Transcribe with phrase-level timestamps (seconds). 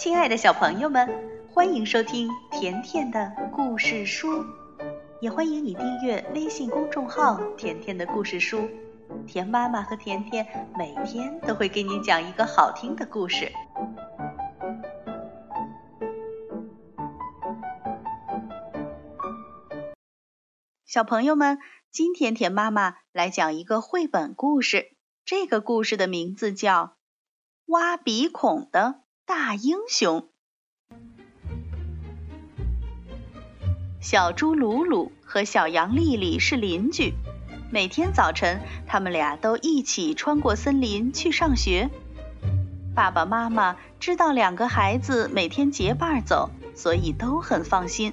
[0.00, 1.06] 亲爱的小朋友们，
[1.52, 4.46] 欢迎收听甜甜的故事书，
[5.20, 8.66] 也欢迎你订阅微信公众号“甜甜的故事书”。
[9.28, 13.52] 甜妈妈和甜甜每天都会给你讲一个好听的故事。
[20.86, 21.58] 小朋友们，
[21.90, 26.84] 今天甜妈妈来讲一个绘本故事，这个故事的名字叫
[27.66, 29.02] 《挖鼻孔的》。
[29.32, 30.26] 大英雄，
[34.00, 37.14] 小猪鲁鲁和小羊丽丽是邻居。
[37.70, 41.90] 每天早晨，他们俩都一起穿过森林去上学。
[42.92, 48.12] 爸爸妈妈知道两个孩子每天结伴走，所以都很放心。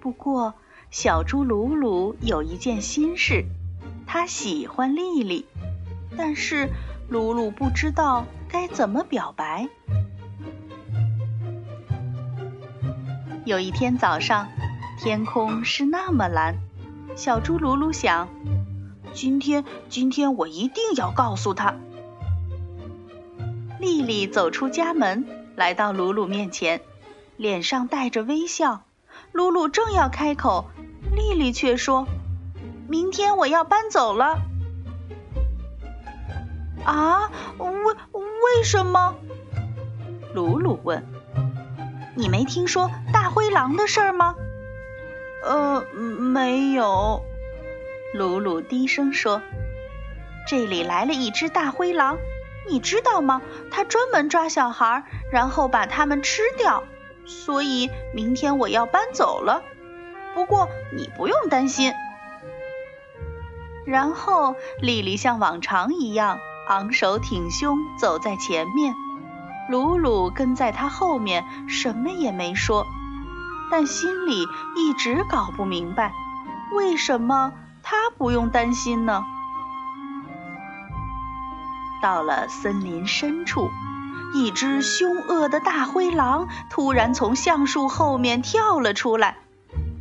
[0.00, 0.54] 不过，
[0.90, 3.44] 小猪鲁鲁有一件心事，
[4.06, 5.44] 他喜欢丽丽，
[6.16, 6.70] 但是
[7.10, 9.68] 鲁鲁不知道该怎么表白。
[13.46, 14.48] 有一天早上，
[14.98, 16.56] 天空是那么蓝，
[17.14, 18.28] 小猪鲁鲁想：
[19.14, 21.76] 今天，今天我一定要告诉他。
[23.78, 26.80] 丽丽走出家门，来到鲁鲁面前，
[27.36, 28.82] 脸上带着微笑。
[29.30, 30.64] 鲁鲁正要开口，
[31.14, 32.08] 丽丽却说
[32.90, 34.40] ：“明天我要搬走了。”
[36.84, 37.30] 啊？
[37.58, 39.14] 为为什么？
[40.34, 41.06] 鲁鲁问。
[42.18, 44.34] 你没听说大灰狼的事儿吗？
[45.44, 47.22] 呃，没有。
[48.14, 49.42] 鲁鲁低声说
[50.48, 52.16] ：“这里来了一只大灰狼，
[52.70, 53.42] 你知道吗？
[53.70, 56.84] 它专门抓小孩，然后把他们吃掉。
[57.26, 59.62] 所以明天我要搬走了。
[60.34, 61.92] 不过你不用担心。”
[63.84, 68.94] 然后丽丽像往常一样昂首挺胸走在前面。
[69.68, 72.86] 鲁鲁跟在他后面，什么也没说，
[73.70, 74.46] 但心里
[74.76, 76.12] 一直搞不明白，
[76.72, 79.24] 为什么他不用担心呢？
[82.00, 83.68] 到了森林深处，
[84.34, 89.38] 一只凶恶的大灰狼突然从橡树后面跳了出来，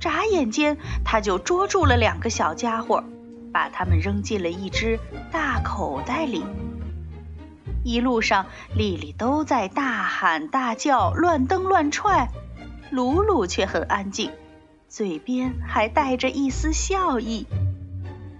[0.00, 3.04] 眨眼间他就捉住了两个小家伙，
[3.52, 4.98] 把他们扔进了一只
[5.30, 6.44] 大口袋里。
[7.84, 12.28] 一路上，丽丽都在大喊大叫、乱蹬乱踹，
[12.90, 14.30] 鲁鲁却很安静，
[14.88, 17.46] 嘴边还带着一丝笑意。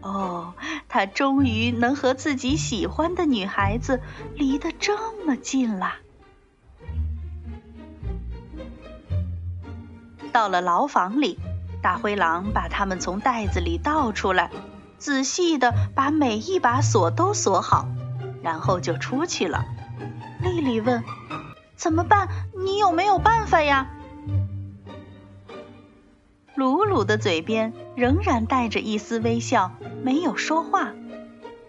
[0.00, 0.54] 哦，
[0.88, 4.00] 他终于能和自己喜欢的女孩子
[4.34, 5.94] 离得这么近了。
[10.32, 11.38] 到了牢房里，
[11.82, 14.50] 大灰狼把他们从袋子里倒出来，
[14.98, 17.86] 仔细的把每一把锁都锁好。
[18.42, 19.64] 然后就出去了。
[20.41, 21.04] 丽丽问
[21.76, 22.28] ：“怎么办？
[22.56, 23.91] 你有没有办法呀？”
[26.54, 30.92] 鲁鲁的嘴边仍然带着一丝微笑，没有说话。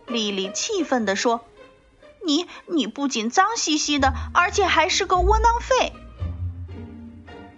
[0.07, 1.45] 丽丽气愤地说
[2.25, 5.94] ：“你你不仅脏兮兮的，而且还是个窝囊废。”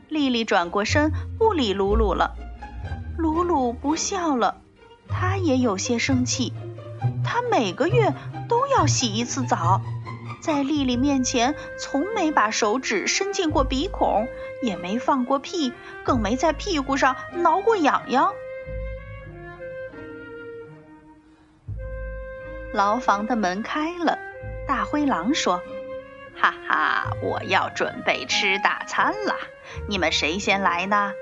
[0.07, 2.35] 丽丽转过身，不理鲁鲁了。
[3.17, 4.61] 鲁鲁不笑了，
[5.07, 6.53] 他也有些生气。
[7.23, 8.13] 他每个月。
[8.47, 9.81] 都要洗一次澡，
[10.39, 14.27] 在丽丽面前从没把手指伸进过鼻孔，
[14.61, 15.73] 也没放过屁，
[16.03, 18.31] 更没在屁股上挠过痒痒。
[22.71, 24.19] 牢房的门开了，
[24.67, 25.63] 大灰狼说
[26.39, 29.35] ：“哈哈，我要准备吃大餐了，
[29.89, 31.13] 你们谁先来呢？”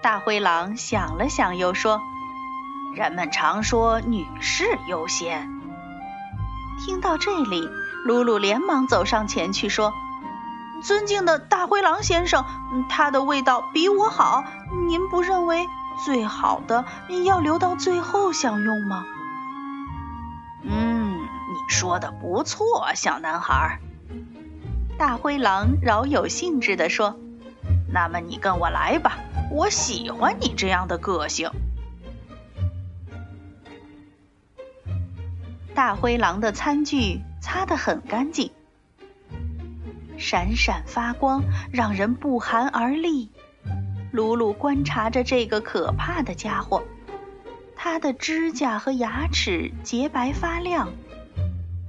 [0.00, 2.00] 大灰狼想了想，又说
[2.96, 5.48] ：“人们常说女士优先。”
[6.84, 7.68] 听到这里，
[8.04, 9.92] 露露连忙走上前去说
[10.82, 12.44] ：“尊敬的大灰狼先生，
[12.88, 14.44] 它的味道比我好，
[14.88, 15.66] 您不认为
[16.04, 16.84] 最好的
[17.24, 19.04] 要留到最后享用吗
[20.64, 23.78] ？”“嗯，你说的不错，小男孩。”
[24.98, 27.16] 大灰狼饶有兴致地说
[27.92, 29.18] ：“那么你跟我来吧，
[29.50, 31.50] 我喜欢你这样的个性。”
[35.76, 38.50] 大灰狼的餐具擦得很干净，
[40.16, 43.30] 闪闪发光，让人不寒而栗。
[44.10, 46.82] 鲁鲁观察着这个可怕的家伙，
[47.76, 50.88] 他的指甲和牙齿洁白发亮，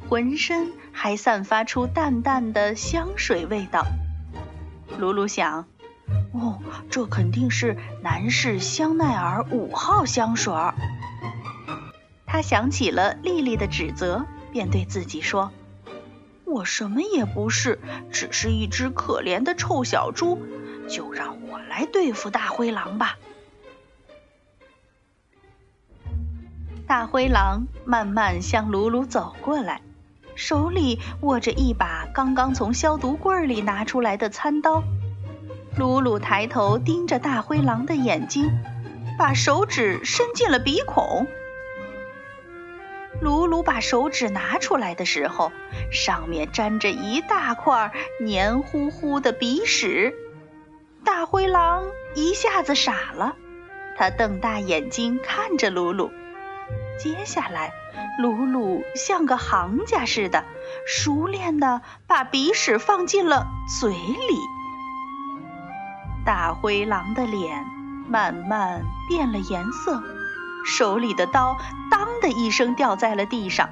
[0.09, 3.85] 浑身还散发出淡淡的香水味道。
[4.97, 5.65] 鲁鲁想：
[6.33, 10.75] 哦，这肯定是男士香奈儿五号香水儿。
[12.37, 15.51] 他想起了丽丽的指责，便对自己说
[16.45, 17.79] ：“我什么也不是，
[18.11, 20.37] 只是一只可怜的臭小猪，
[20.87, 23.17] 就让我来对付大灰狼吧。
[26.85, 29.81] 大灰狼慢慢向鲁鲁走过来，
[30.35, 34.83] 手里握着一把刚刚从消毒柜里拿出来的餐刀。
[35.75, 38.51] 鲁鲁抬头盯着大灰狼的眼睛，
[39.17, 41.25] 把手指伸进了鼻孔。
[43.19, 45.51] 鲁鲁把手指拿出来的时候，
[45.91, 47.91] 上面沾着一大块
[48.21, 50.13] 黏糊糊的鼻屎。
[51.03, 51.85] 大灰狼
[52.15, 53.35] 一下子傻了，
[53.97, 56.11] 他瞪大眼睛看着鲁鲁。
[56.99, 57.71] 接下来，
[58.19, 60.43] 鲁鲁像个行家似的，
[60.85, 63.47] 熟练地把鼻屎放进了
[63.79, 64.39] 嘴里。
[66.25, 67.65] 大灰狼的脸
[68.07, 70.03] 慢慢变了颜色，
[70.65, 71.57] 手里的刀
[71.97, 73.71] “当”的一声掉在了地上。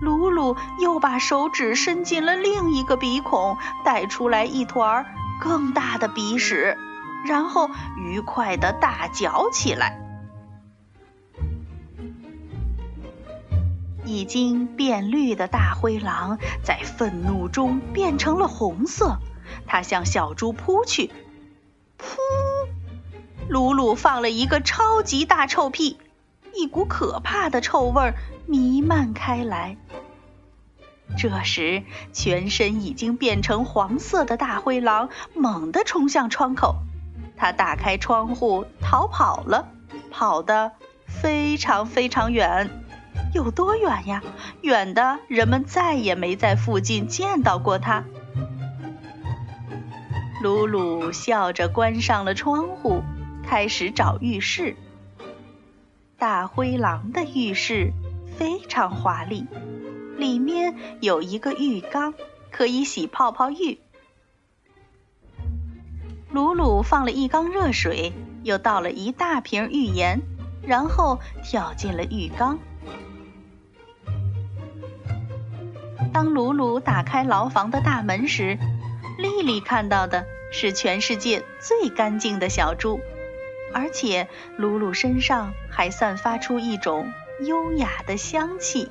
[0.00, 5.04] 鲁鲁又把手指伸进了另一个鼻孔，带出来一团
[5.40, 6.78] 更大的鼻屎，
[7.26, 7.68] 然后
[7.98, 9.98] 愉快地大嚼起来。
[14.04, 19.18] 已经变绿的大灰狼在愤怒中变成了红色，
[19.66, 21.10] 它向小猪扑去。
[21.98, 22.16] 噗！
[23.48, 25.98] 鲁鲁放了一个超级大臭屁，
[26.54, 28.12] 一股可怕的臭味
[28.46, 29.76] 弥漫开来。
[31.16, 31.82] 这时，
[32.12, 36.76] 全身已经变成黄色的大灰狼猛地冲向窗口，
[37.36, 39.68] 它打开窗户逃跑了，
[40.10, 40.72] 跑得
[41.06, 42.70] 非常非常远。
[43.34, 44.22] 有多远呀？
[44.62, 48.04] 远的人们再也没在附近见到过它。
[50.42, 53.02] 鲁鲁笑着关上了窗户，
[53.44, 54.76] 开始找浴室。
[56.22, 57.92] 大灰狼的浴室
[58.38, 59.44] 非常华丽，
[60.16, 62.14] 里面有一个浴缸，
[62.52, 63.80] 可以洗泡泡浴。
[66.30, 68.12] 鲁鲁放了一缸热水，
[68.44, 70.20] 又倒了一大瓶浴盐，
[70.64, 72.60] 然后跳进了浴缸。
[76.12, 78.56] 当鲁鲁打开牢房的大门时，
[79.18, 83.00] 丽丽看到的是全世界最干净的小猪，
[83.74, 88.90] 而且鲁鲁身上还散发出一种优雅的香气。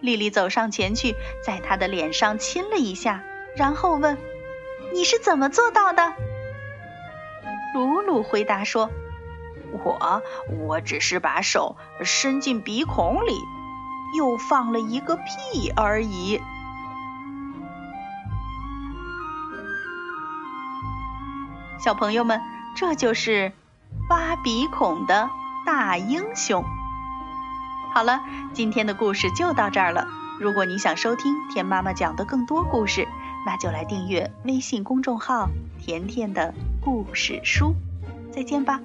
[0.00, 1.14] 丽丽走上前去，
[1.44, 3.22] 在他的脸上亲了一下，
[3.56, 4.16] 然后问
[4.94, 6.14] ：“你是怎么做到的？”
[7.74, 8.90] 鲁鲁回答说
[9.84, 10.22] ：“我，
[10.58, 13.38] 我只是把手伸进鼻孔里。”
[14.16, 16.40] 又放了一个屁而已。
[21.78, 22.40] 小朋友们，
[22.74, 23.52] 这就是
[24.08, 25.28] 挖鼻孔的
[25.66, 26.64] 大英雄。
[27.92, 28.20] 好了，
[28.52, 30.06] 今天的故事就到这儿了。
[30.40, 33.06] 如果你想收听田妈妈讲的更多故事，
[33.44, 35.48] 那就来订阅微信公众号
[35.80, 37.74] “甜甜的故事书”。
[38.32, 38.80] 再见吧。